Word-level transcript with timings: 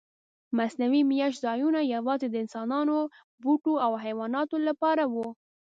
مصنوعي 0.57 1.01
میشت 1.09 1.37
ځایونه 1.45 1.79
یواځې 1.95 2.27
د 2.29 2.35
انسانانو، 2.43 2.97
بوټو 3.41 3.73
او 3.85 3.91
حیواناتو 4.03 4.55
لپاره 4.67 5.03
وو. 5.13 5.27